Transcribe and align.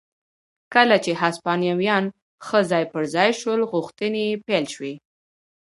کله 0.73 0.95
چې 1.03 1.11
هسپانویان 1.21 2.05
ښه 2.45 2.59
ځای 2.71 2.83
پر 2.91 3.03
ځای 3.13 3.29
شول 3.39 3.61
غوښتنې 3.71 4.21
یې 4.29 4.41
پیل 4.47 4.65
شوې. 4.73 4.93